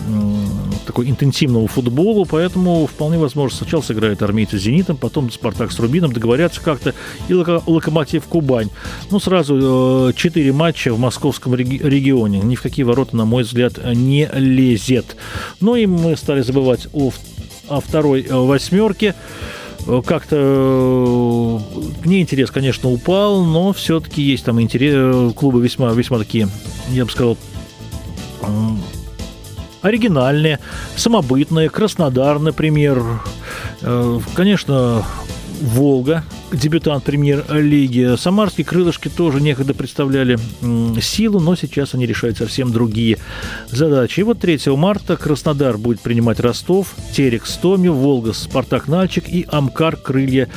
[0.85, 6.11] такой интенсивному футболу, поэтому вполне возможно сначала сыграют армейцы с «Зенитом», потом «Спартак» с «Рубином»,
[6.11, 6.93] договорятся как-то,
[7.27, 8.69] и «Локо- «Локомотив» Кубань.
[9.11, 12.39] Ну, сразу э, четыре матча в московском реги- регионе.
[12.39, 15.15] Ни в какие ворота, на мой взгляд, не лезет.
[15.61, 17.11] Ну и мы стали забывать о,
[17.67, 19.13] о второй э, восьмерке.
[19.85, 21.58] Э, Как-то
[22.09, 25.33] ней интерес, конечно, упал, но все-таки есть там интерес.
[25.33, 26.49] Клубы весьма, весьма такие,
[26.89, 27.37] я бы сказал,
[29.81, 30.59] оригинальные,
[30.95, 31.69] самобытные.
[31.69, 33.03] Краснодар, например.
[33.81, 35.05] Э, Конечно,
[35.61, 38.15] Волга, дебютант премьер-лиги.
[38.17, 40.39] Самарские крылышки тоже некогда представляли
[41.01, 43.17] силу, но сейчас они решают совсем другие
[43.69, 44.21] задачи.
[44.21, 49.97] И вот 3 марта Краснодар будет принимать Ростов, Терек Стоми, Волга Спартак Нальчик и Амкар
[49.97, 50.47] Крылья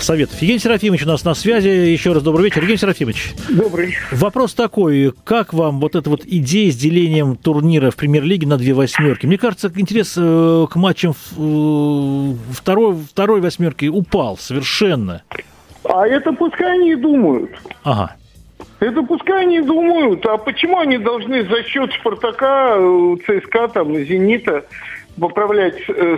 [0.00, 0.40] Советов.
[0.40, 1.68] Евгений Серафимович у нас на связи.
[1.68, 2.60] Еще раз добрый вечер.
[2.60, 3.96] Евгений Серафимович, Добрый.
[4.12, 8.74] Вопрос такой, как вам вот эта вот идея с делением турнира в премьер-лиге на две
[8.74, 9.26] восьмерки?
[9.26, 15.22] Мне кажется, интерес э, к матчам э, второй, второй восьмерки упал совершенно.
[15.84, 17.50] А это пускай они думают.
[17.84, 18.16] Ага.
[18.80, 24.64] Это пускай они думают, а почему они должны за счет Спартака, э, ЦСКА там, Зенита
[25.18, 26.16] поправлять э,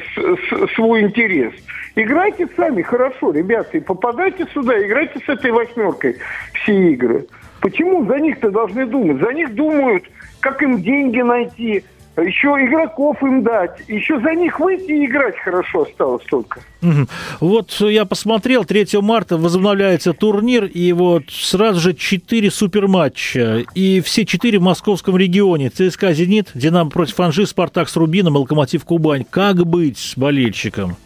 [0.74, 1.52] свой интерес?
[1.94, 6.16] Играйте сами хорошо, ребята, и попадайте сюда, играйте с этой восьмеркой
[6.54, 7.26] все игры.
[7.60, 9.20] Почему за них-то должны думать?
[9.20, 10.04] За них думают,
[10.40, 11.84] как им деньги найти,
[12.22, 16.60] еще игроков им дать, еще за них выйти и играть хорошо осталось только.
[16.80, 17.08] Мгм.
[17.40, 24.24] Вот я посмотрел, 3 марта возобновляется турнир, и вот сразу же 4 суперматча, и все
[24.24, 25.70] 4 в московском регионе.
[25.70, 29.24] ЦСКА «Зенит», «Динамо» против «Анжи», «Спартак» с «Рубином», «Локомотив» Кубань.
[29.28, 30.96] Как быть с болельщиком?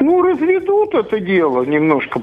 [0.00, 2.20] Ну, разведут это дело немножко.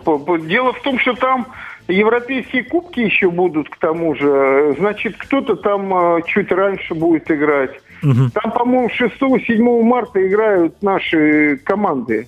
[0.48, 1.48] Дело в том, что там
[1.88, 4.76] европейские кубки еще будут к тому же.
[4.78, 7.72] Значит, кто-то там э, чуть раньше будет играть.
[8.02, 8.32] Мгм.
[8.32, 12.28] Там, по-моему, 6-7 марта играют наши команды.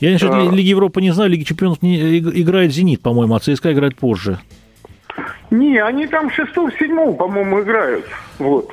[0.00, 0.38] Я насчет А.
[0.40, 3.96] Ли- Лиги Европы не знаю, Лиги Чемпионов не, иг- играет «Зенит», по-моему, а ЦСКА играет
[3.96, 4.38] позже.
[5.50, 8.04] Не, они там 6-7, по-моему, играют.
[8.38, 8.70] Вот.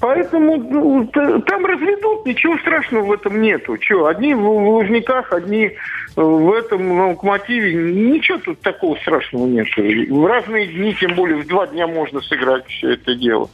[0.00, 1.06] Поэтому ну,
[1.46, 3.78] там разведут, ничего страшного в этом нету.
[3.78, 5.70] Че, одни в, в Лужниках, одни э,
[6.16, 7.72] в этом на локомотиве.
[7.92, 9.68] Ничего тут такого страшного нет.
[9.76, 13.48] В разные дни, тем более в два дня можно сыграть все это дело.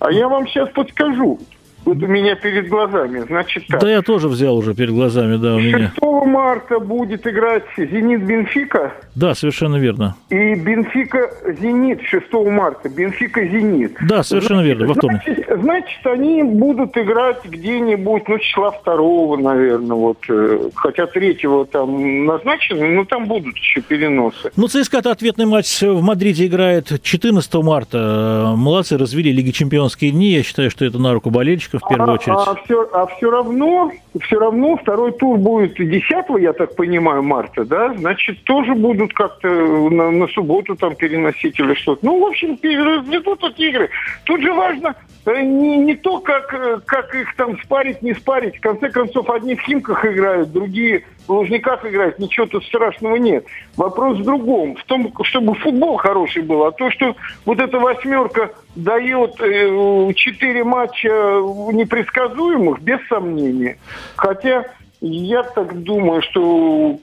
[0.00, 1.38] А я вам сейчас подскажу.
[1.84, 3.80] Вот у меня перед глазами, значит так.
[3.80, 5.92] Да я тоже взял уже перед глазами, да, у меня.
[5.94, 8.92] 6 марта будет играть «Зенит-Бенфика».
[9.14, 10.16] Да, совершенно верно.
[10.30, 12.88] И «Бенфика-Зенит» 6 марта.
[12.88, 13.96] «Бенфика-Зенит».
[14.08, 15.20] Да, совершенно верно, во вторник.
[15.24, 20.18] Значит, значит, они будут играть где-нибудь, ну, числа второго, наверное, вот.
[20.28, 24.50] э, Хотя третьего там назначено, но там будут еще переносы.
[24.56, 28.54] Ну, ЦСКА-то ответный матч в Мадриде играет 14 марта.
[28.56, 30.30] Молодцы, развели Лиги Чемпионские дни.
[30.30, 32.36] Я считаю, что это на руку болельщиков в первую а, очередь.
[32.36, 36.04] А, все, а все равно, все равно второй тур будет 10,
[36.40, 37.94] я так понимаю, марта, да?
[37.94, 42.04] Значит, тоже будут как-то на, на субботу там переносить или что-то.
[42.04, 43.90] Ну, в общем, переведут эти игры.
[44.24, 44.94] Тут же важно
[45.26, 48.56] э, не, не то, как, э, как их там спарить, не спарить.
[48.56, 52.18] В конце концов, одни в Химках играют, другие Лужниках играют.
[52.18, 53.46] Ничего тут страшного нет.
[53.76, 54.76] Вопрос в другом.
[54.76, 56.64] В том, чтобы футбол хороший был.
[56.64, 63.78] А то, что вот эта восьмерка дает э, четыре матча непредсказуемых, без сомнения.
[64.16, 64.66] Хотя
[65.00, 66.98] я так думаю, что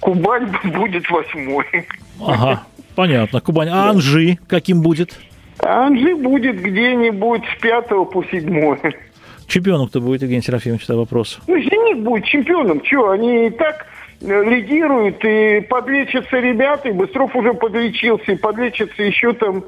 [0.00, 1.66] Кубань будет восьмой.
[2.20, 2.62] Ага,
[2.94, 3.40] понятно.
[3.40, 3.68] Кубань.
[3.70, 5.18] А Анжи каким будет?
[5.60, 8.78] А Анжи будет где-нибудь с пятого по седьмой.
[9.46, 11.38] Чемпионом кто будет, Евгений Серафимович, это вопрос.
[11.46, 12.84] Ну, «Зенит» будет чемпионом.
[12.84, 13.86] Что, они и так
[14.20, 19.64] э, лидируют, и подлечатся ребята, и Быстров уже подлечился, и подлечатся еще там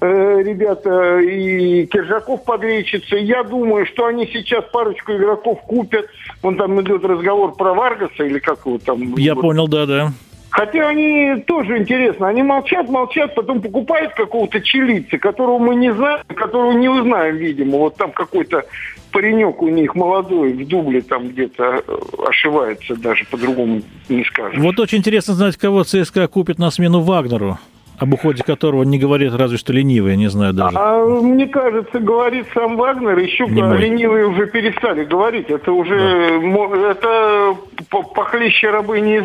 [0.00, 3.16] э, ребята, и Киржаков подлечится.
[3.16, 6.06] Я думаю, что они сейчас парочку игроков купят.
[6.42, 9.14] Вон там идет разговор про Варгаса, или как его там.
[9.16, 9.42] Я вот.
[9.42, 10.12] понял, да-да.
[10.50, 12.28] Хотя они тоже интересно.
[12.28, 17.78] Они молчат, молчат, потом покупают какого-то чилийца, которого мы не знаем, которого не узнаем, видимо.
[17.78, 18.64] Вот там какой-то
[19.10, 21.96] паренек у них молодой в дубле там где-то э,
[22.28, 24.58] ошивается, даже по-другому не скажешь.
[24.60, 27.58] Вот очень интересно знать, кого ЦСКА купит на смену Вагнеру,
[27.98, 30.76] об уходе которого не говорит разве что ленивые, не знаю даже.
[30.78, 33.78] А мне кажется, говорит сам Вагнер, еще Не мой.
[33.78, 35.50] ленивые уже перестали говорить.
[35.50, 37.54] Это уже мо- это
[37.90, 39.24] по- похлеще рабыни из,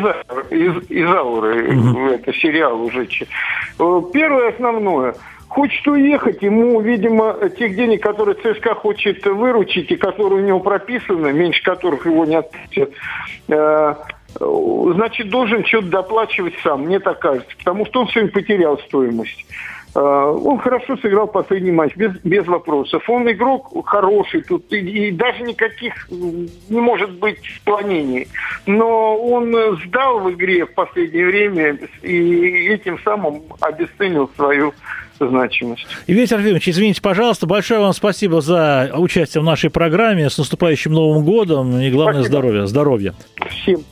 [0.50, 2.12] из, Изауры.
[2.14, 3.06] Это сериал уже.
[3.78, 5.14] Э, Первое основное.
[5.48, 11.32] Хочет уехать, ему, видимо, тех денег, которые ЦСКА хочет выручить и которые у него прописаны,
[11.32, 12.90] меньше которых его не отпустят,
[13.48, 13.94] э,
[14.40, 17.56] э, значит, должен что-то доплачивать сам, мне так кажется.
[17.58, 19.46] Потому что он сегодня потерял стоимость.
[19.94, 23.08] Э, Он хорошо сыграл последний матч, без, без вопросов.
[23.08, 28.28] Он игрок хороший, тут и, и даже никаких не может быть склонений.
[28.66, 29.54] Но он
[29.84, 34.74] сдал в игре в последнее время и этим самым обесценил свою
[35.18, 35.86] значимость.
[36.06, 40.28] Евгений Серафимович, извините, пожалуйста, большое вам спасибо за участие в нашей программе.
[40.28, 42.38] С наступающим Новым годом и, главное, Спасибо.
[42.38, 42.66] здоровья.
[42.66, 43.14] Здоровья.
[43.50, 43.84] Всем.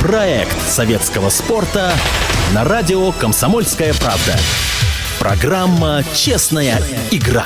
[0.00, 1.92] Проект советского спорта
[2.52, 4.36] на радио «Комсомольская правда».
[5.20, 6.80] Программа «Честная
[7.12, 7.44] игра».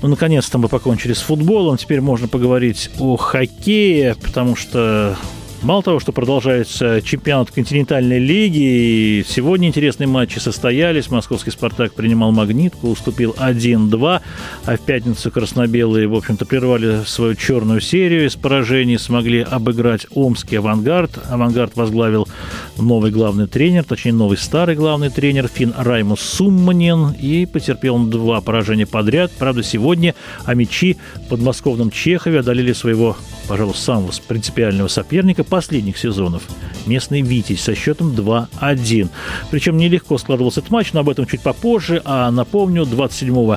[0.00, 1.76] Ну, наконец-то мы покончили с футболом.
[1.76, 5.16] Теперь можно поговорить о хоккее, потому что
[5.62, 11.10] мало того, что продолжается чемпионат континентальной лиги, и сегодня интересные матчи состоялись.
[11.10, 14.20] Московский «Спартак» принимал «Магнитку», уступил 1-2,
[14.64, 20.58] а в пятницу красно-белые, в общем-то, прервали свою черную серию из поражений, смогли обыграть омский
[20.58, 21.18] «Авангард».
[21.30, 22.28] «Авангард» возглавил
[22.76, 28.40] новый главный тренер, точнее, новый старый главный тренер Фин Раймус Сумманин, и потерпел он два
[28.40, 29.32] поражения подряд.
[29.38, 33.16] Правда, сегодня амичи в подмосковном Чехове одолели своего,
[33.48, 36.42] пожалуй, самого принципиального соперника последних сезонов.
[36.86, 39.08] Местный «Витязь» со счетом 2-1.
[39.50, 42.02] Причем нелегко складывался этот матч, но об этом чуть попозже.
[42.04, 43.56] А напомню, 27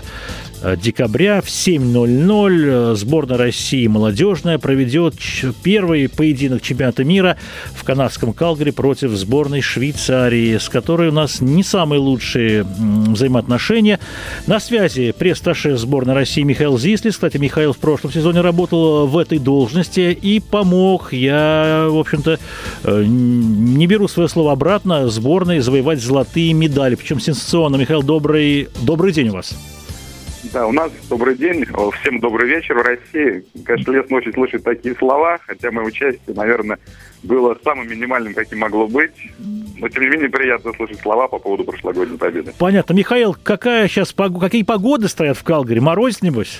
[0.81, 5.15] декабря в 7.00 сборная России молодежная проведет
[5.63, 7.37] первый поединок чемпионата мира
[7.73, 13.99] в канадском Калгари против сборной Швейцарии, с которой у нас не самые лучшие взаимоотношения.
[14.47, 17.15] На связи пресс-таше сборной России Михаил Зислис.
[17.15, 21.13] Кстати, Михаил в прошлом сезоне работал в этой должности и помог.
[21.13, 22.39] Я, в общем-то,
[22.83, 26.95] э, не беру свое слово обратно, сборной завоевать золотые медали.
[26.95, 27.77] Причем сенсационно.
[27.77, 29.55] Михаил, добрый, добрый день у вас.
[30.53, 31.65] Да, у нас добрый день,
[32.01, 33.45] всем добрый вечер в России.
[33.63, 36.77] Конечно, лестно очень слышать такие слова, хотя мое участие, наверное,
[37.23, 39.13] было самым минимальным, каким могло быть.
[39.77, 42.51] Но, тем не менее, приятно слышать слова по поводу прошлогодней победы.
[42.59, 42.93] Понятно.
[42.93, 45.79] Михаил, какая сейчас, какие погоды стоят в Калгари?
[45.79, 46.59] Мороз, небось?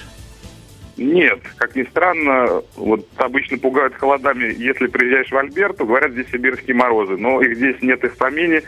[0.96, 6.76] Нет, как ни странно, вот обычно пугают холодами, если приезжаешь в Альберту, говорят, здесь сибирские
[6.76, 8.62] морозы, но их здесь нет и в помине.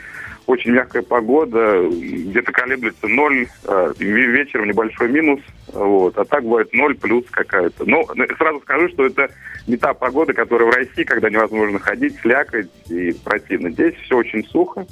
[0.46, 5.40] Очень мягкая погода, где-то колеблется ноль, э, ве- вечером небольшой минус,
[5.72, 7.86] вот, а так бывает ноль плюс какая-то.
[7.86, 9.30] Но э, сразу скажу, что это
[9.68, 13.70] не та погода, которая в России, когда невозможно ходить, слякоть и противно.
[13.70, 14.86] Здесь все очень сухо,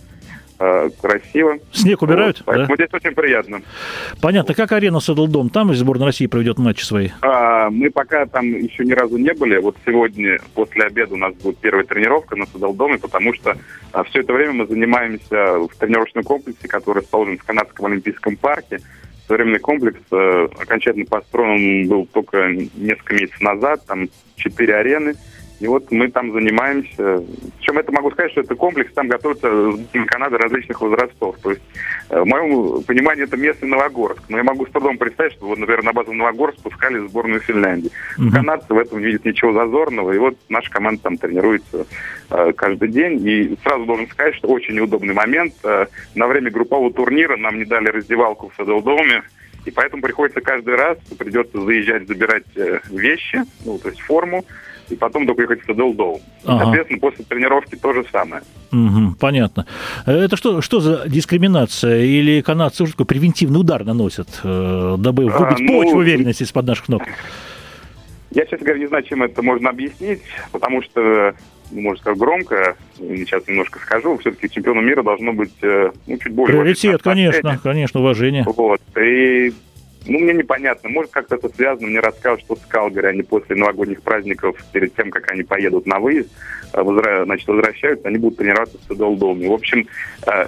[1.01, 1.57] красиво.
[1.71, 2.37] Снег убирают?
[2.37, 2.85] Вот, поэтому да?
[2.85, 3.61] здесь очень приятно.
[4.21, 4.53] Понятно.
[4.53, 5.49] Как арена Садлдом?
[5.49, 7.09] Там сборная России проведет матчи свои?
[7.21, 9.57] А, мы пока там еще ни разу не были.
[9.57, 13.57] Вот сегодня после обеда у нас будет первая тренировка на Садлдоме, потому что
[13.91, 18.79] а, все это время мы занимаемся в тренировочном комплексе, который расположен в Канадском Олимпийском парке.
[19.27, 23.85] Современный комплекс э, окончательно построен был только несколько месяцев назад.
[23.85, 25.15] Там четыре арены.
[25.61, 27.23] И вот мы там занимаемся.
[27.59, 29.49] Причем это могу сказать, что это комплекс, там готовятся
[30.07, 31.37] Канады различных возрастов.
[31.43, 31.61] То есть,
[32.09, 34.23] э, в моем понимании, это место Новогорск.
[34.27, 37.91] Но я могу с трудом представить, что, вот, например, на базу Новогорск пускали сборную Финляндии.
[38.17, 38.31] Угу.
[38.31, 40.11] Канадцы в этом не видят ничего зазорного.
[40.13, 41.85] И вот наша команда там тренируется
[42.31, 43.21] э, каждый день.
[43.27, 45.53] И сразу должен сказать, что очень неудобный момент.
[45.63, 49.21] Э, на время группового турнира нам не дали раздевалку в Саделдоме.
[49.65, 54.43] И поэтому приходится каждый раз, придется заезжать, забирать э, вещи, ну, то есть форму,
[54.91, 56.21] и потом только ехать в Садолдоу.
[56.45, 56.65] Ага.
[56.65, 58.43] Соответственно, после тренировки то же самое.
[58.71, 59.65] Угу, понятно.
[60.05, 62.03] Это что, что за дискриминация?
[62.03, 66.67] Или канадцы уже такой превентивный удар наносят, э, дабы выбить а, ну, почву уверенности из-под
[66.67, 67.03] наших ног?
[68.31, 70.21] Я, честно говоря, не знаю, чем это можно объяснить,
[70.53, 71.35] потому что,
[71.71, 76.31] ну, можно сказать, громко, сейчас немножко скажу, все-таки чемпиону мира должно быть э, ну, чуть
[76.31, 76.61] более...
[76.61, 78.45] Приоритет, конечно, конечно, уважение.
[78.47, 79.53] Вот, и
[80.05, 80.89] ну, мне непонятно.
[80.89, 81.87] Может, как-то это связано.
[81.87, 85.99] Мне рассказывают, что с Калгари они после новогодних праздников, перед тем, как они поедут на
[85.99, 86.29] выезд,
[86.73, 87.25] э, возра...
[87.25, 89.47] значит, возвращаются, они будут тренироваться в Садолдоме.
[89.47, 89.87] В общем,
[90.25, 90.47] э,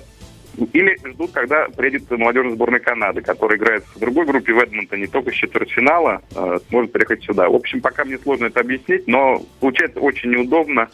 [0.71, 5.31] или ждут, когда приедет молодежная сборная Канады, которая играет в другой группе в Эдмонтоне, только
[5.31, 7.49] с четвертьфинала э, сможет приехать сюда.
[7.49, 10.89] В общем, пока мне сложно это объяснить, но получается очень неудобно.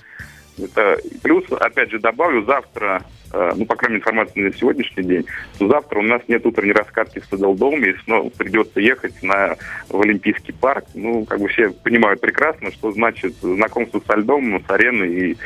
[0.58, 5.26] Это плюс, опять же, добавлю, завтра ну, по крайней мере, информация на сегодняшний день,
[5.58, 9.56] то завтра у нас нет утренней раскатки в Садолдоме, и снова придется ехать на,
[9.90, 10.86] в Олимпийский парк.
[10.94, 15.38] Ну, как бы все понимают прекрасно, что значит знакомство со льдом, с ареной, и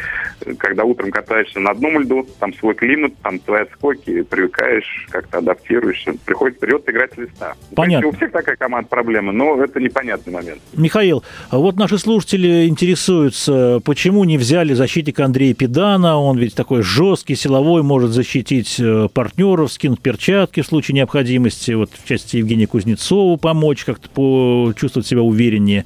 [0.46, 5.40] э, когда утром катаешься на одном льду, там свой климат, там твои отскоки, привыкаешь, как-то
[5.40, 7.56] адаптируешься, приходится, придется играть с листа.
[7.76, 8.10] Понятно.
[8.10, 10.62] У всех такая команда проблема, но это непонятный момент.
[10.74, 16.82] Михаил, а вот наши слушатели интересуются, почему не взяли защитника Андрея Педана, он ведь такой
[16.82, 22.38] жесткий, силовой, силовой может защитить э, партнеров, скинуть перчатки в случае необходимости, вот в части
[22.38, 25.86] Евгения Кузнецова помочь как-то почувствовать себя увереннее.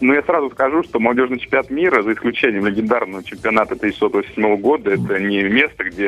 [0.00, 5.18] Ну, я сразу скажу, что молодежный чемпионат мира, за исключением легендарного чемпионата 1987 года, это
[5.18, 6.06] не место, где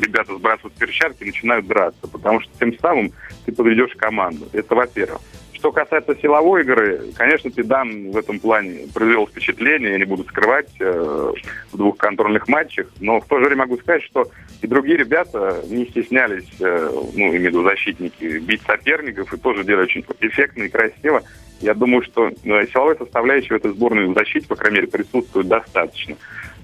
[0.00, 3.12] ребята сбрасывают перчатки и начинают драться, потому что тем самым
[3.44, 4.46] ты подведешь команду.
[4.52, 5.20] Это во-первых.
[5.58, 10.70] Что касается силовой игры, конечно, Педан в этом плане произвел впечатление, я не буду скрывать,
[10.78, 11.32] э,
[11.72, 14.30] в двух контрольных матчах, но в то же время могу сказать, что
[14.62, 20.04] и другие ребята не стеснялись, э, ну, имею защитники, бить соперников и тоже делали очень
[20.20, 21.24] эффектно и красиво.
[21.60, 25.48] Я думаю, что э, силовой составляющей в этой сборной в защите, по крайней мере, присутствует
[25.48, 26.14] достаточно.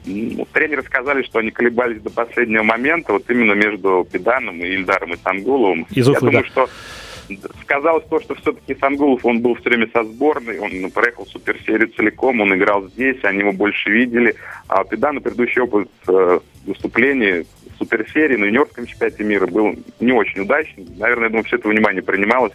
[0.04, 5.16] Тренеры сказали, что они колебались до последнего момента, вот именно между Педаном и Ильдаром и
[5.16, 5.86] Сангуловым.
[5.90, 6.50] Из Уфы, Я думаю, да.
[6.50, 6.68] что
[7.62, 12.40] сказалось то, что все-таки Сангулов, он был все время со сборной, он проехал суперсерию целиком,
[12.40, 14.34] он играл здесь, они его больше видели.
[14.68, 20.12] А у Педана предыдущий опыт э, выступлений в суперсерии на юниорском чемпионате мира был не
[20.12, 20.86] очень удачный.
[20.96, 22.52] Наверное, я думаю, все это внимание принималось.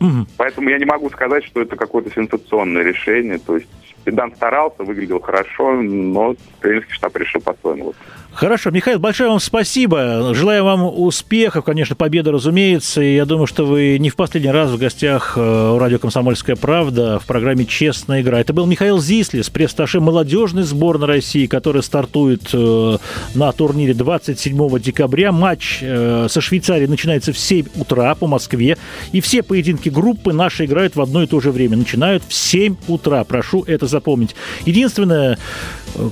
[0.00, 0.26] Угу.
[0.38, 3.38] Поэтому я не могу сказать, что это какое-то сенсационное решение.
[3.38, 3.68] То есть
[4.04, 7.94] Педан старался, выглядел хорошо, но тренерский штаб решил по-своему.
[8.32, 10.32] Хорошо, Михаил, большое вам спасибо.
[10.34, 13.02] Желаю вам успехов, конечно, победы, разумеется.
[13.02, 16.54] И я думаю, что вы не в последний раз в гостях э, у радио «Комсомольская
[16.54, 18.40] правда» в программе «Честная игра».
[18.40, 22.98] Это был Михаил Зислис, пресс-таше молодежной сборной России, который стартует э,
[23.34, 25.32] на турнире 27 декабря.
[25.32, 28.78] Матч э, со Швейцарией начинается в 7 утра по Москве.
[29.10, 31.76] И все поединки группы наши играют в одно и то же время.
[31.76, 33.24] Начинают в 7 утра.
[33.24, 34.34] Прошу это запомнить.
[34.64, 35.38] Единственное,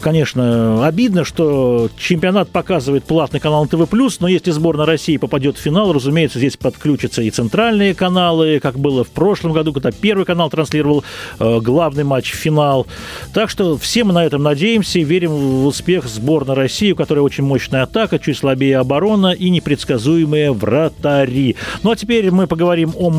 [0.03, 3.87] конечно, обидно, что чемпионат показывает платный канал ТВ+,
[4.21, 9.05] но если сборная России попадет в финал, разумеется, здесь подключатся и центральные каналы, как было
[9.05, 11.05] в прошлом году, когда Первый канал транслировал
[11.39, 12.87] э, главный матч, финал.
[13.33, 17.21] Так что все мы на этом надеемся и верим в успех сборной России, у которой
[17.21, 21.57] очень мощная атака, чуть слабее оборона и непредсказуемые вратари.
[21.83, 23.11] Ну а теперь мы поговорим о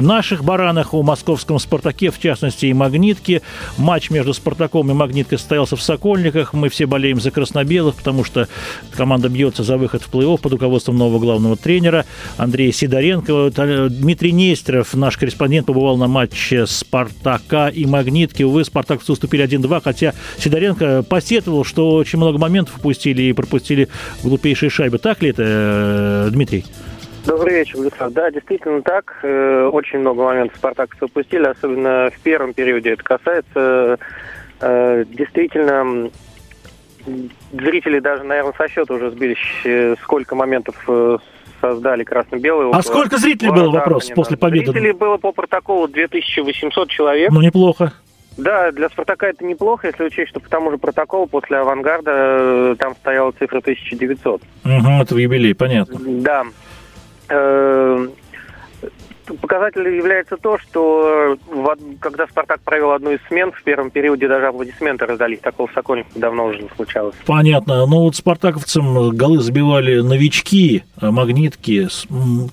[0.00, 3.42] наших баранах, о московском «Спартаке», в частности и «Магнитке».
[3.76, 6.52] Матч между «Спартаком» и «Магниткой» состоялся в Сокольниках.
[6.52, 8.46] Мы все болеем за красно-белых, потому что
[8.94, 12.04] команда бьется за выход в плей-офф под руководством нового главного тренера
[12.36, 13.50] Андрея Сидоренко.
[13.90, 18.44] Дмитрий Нестеров, наш корреспондент, побывал на матче «Спартака» и «Магнитки».
[18.44, 23.88] Увы, «Спартак» уступили 1-2, хотя Сидоренко посетовал, что очень много моментов упустили и пропустили
[24.22, 24.98] глупейшие шайбы.
[24.98, 26.64] Так ли это, э, Дмитрий?
[27.26, 28.12] Добрый вечер, Владислав.
[28.12, 29.18] Да, действительно так.
[29.22, 32.90] Э, очень много моментов Спартак упустили, особенно в первом периоде.
[32.90, 33.98] Это касается
[34.60, 36.10] э, действительно
[37.52, 41.18] зрители даже, наверное, со счета уже сбились, э, сколько моментов э,
[41.60, 42.70] создали красно-белые.
[42.72, 44.72] А сколько зрителей было вопрос после победы?
[44.72, 47.30] Зрителей было по протоколу 2800 человек.
[47.30, 47.92] Ну, неплохо.
[48.36, 52.94] Да, для «Спартака» это неплохо, если учесть, что по тому же протоколу после «Авангарда» там
[52.94, 54.40] стояла цифра 1900.
[54.64, 55.98] Угу, это в юбилей, понятно.
[55.98, 56.44] Да.
[59.40, 61.36] Показателем является то, что
[62.00, 65.40] когда «Спартак» провел одну из смен, в первом периоде даже аплодисменты раздались.
[65.40, 67.14] Такого в Сокольнике давно уже не случалось.
[67.26, 67.86] Понятно.
[67.86, 71.88] Но вот спартаковцам голы забивали новички, магнитки,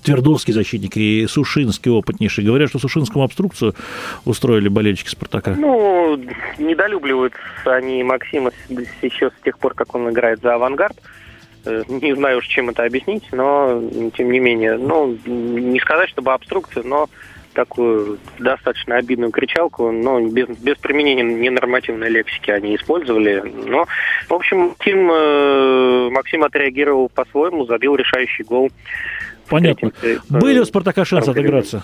[0.02, 2.44] Твердовский защитник и Сушинский опытнейший.
[2.44, 3.74] Говорят, что Сушинскому обструкцию
[4.24, 5.54] устроили болельщики «Спартака».
[5.56, 6.20] Ну,
[6.58, 8.50] недолюбливают они Максима
[9.02, 10.96] еще с тех пор, как он играет за «Авангард».
[11.66, 13.82] Не знаю уж, чем это объяснить, но
[14.16, 17.08] тем не менее, ну, не сказать, чтобы обструкция, но
[17.56, 23.42] такую достаточно обидную кричалку, но без, без применения ненормативной лексики они использовали.
[23.66, 23.86] Но,
[24.28, 28.70] в общем, Тим э, Максим отреагировал по-своему, забил решающий гол.
[29.48, 29.90] Понятно.
[29.90, 31.82] Третьем, э, Были у «Спартака» шансы отыграться?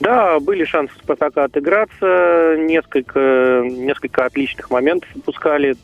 [0.00, 5.76] Да, были шансы Спартака отыграться, несколько, несколько отличных моментов выпускали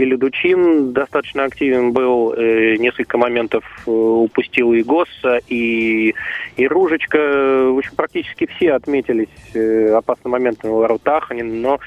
[0.00, 6.14] и Ледучин достаточно активен был, э, несколько моментов э, упустил и Госса, и,
[6.56, 7.18] и Ружечка.
[7.18, 11.80] В общем, практически все отметились э, опасным моментом в воротах, но,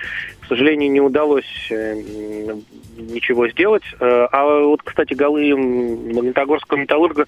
[0.56, 1.72] сожалению, не удалось
[2.98, 3.84] ничего сделать.
[4.00, 7.26] А вот, кстати, голы Магнитогорского металлурга,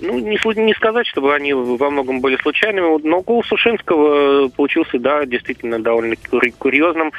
[0.00, 5.24] ну, не, не сказать, чтобы они во многом были случайными, но гол Сушинского получился, да,
[5.24, 6.16] действительно довольно
[6.58, 7.12] курьезным.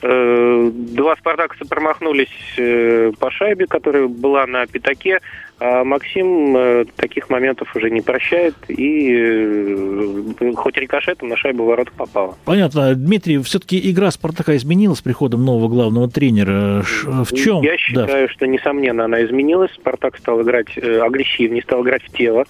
[0.00, 2.28] Два спартаковца промахнулись
[2.60, 5.20] Э, по шайбе, которая была на пятаке.
[5.60, 11.92] А Максим э, таких моментов уже не прощает, и э, хоть рикошетом на шайбу ворот
[11.92, 12.38] попало.
[12.46, 12.94] Понятно.
[12.94, 16.82] Дмитрий, все-таки игра «Спартака» изменилась с приходом нового главного тренера.
[17.04, 17.60] В чем?
[17.62, 18.32] Я считаю, да.
[18.32, 19.70] что, несомненно, она изменилась.
[19.72, 22.46] «Спартак» стал играть агрессивнее, стал играть в тело.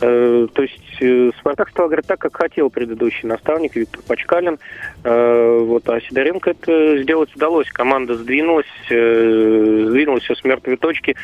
[0.00, 4.58] Э, то есть э, Спартак стал играть так, как хотел предыдущий наставник Виктор Пачкалин.
[5.02, 7.68] Э, вот, а Сидоренко это сделать удалось.
[7.70, 11.16] Команда сдвинулась, сдвинулась все с мертвой точки.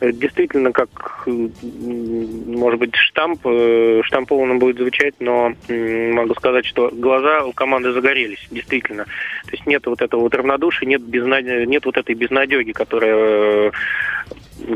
[0.00, 3.40] Действительно, как, может быть, штамп,
[4.04, 9.04] штампованным будет звучать, но могу сказать, что глаза у команды загорелись, действительно.
[9.04, 11.44] То есть нет вот этого вот равнодушия, нет, безнад...
[11.44, 13.72] нет вот этой безнадеги, которая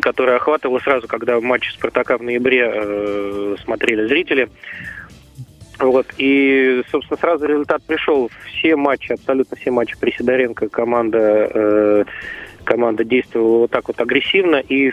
[0.00, 4.48] которая охватывала сразу, когда матч Спартака в ноябре э, смотрели зрители.
[5.78, 6.06] Вот.
[6.16, 8.30] И, собственно, сразу результат пришел.
[8.46, 12.04] Все матчи, абсолютно все матчи при Сидоренко команда, э,
[12.64, 14.56] команда действовала вот так вот агрессивно.
[14.56, 14.92] И,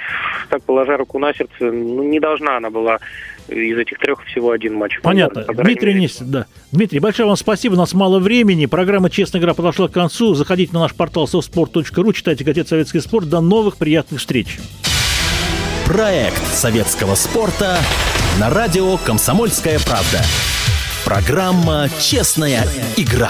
[0.49, 2.99] так положа руку на сердце, ну, не должна она была
[3.47, 4.99] из этих трех всего один матч.
[5.01, 5.45] Понятно.
[5.53, 6.45] Дмитрий Нестин, да.
[6.71, 7.73] Дмитрий, большое вам спасибо.
[7.73, 8.65] У нас мало времени.
[8.65, 10.33] Программа «Честная игра» подошла к концу.
[10.33, 13.29] Заходите на наш портал softsport.ru, читайте «Газет Советский спорт».
[13.29, 14.59] До новых приятных встреч.
[15.85, 17.77] Проект советского спорта
[18.39, 20.21] на радио «Комсомольская правда».
[21.05, 22.65] Программа «Честная
[22.95, 23.29] игра».